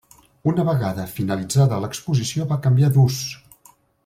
[0.51, 3.23] Una vegada finalitzada l'Exposició va canviar d'ús.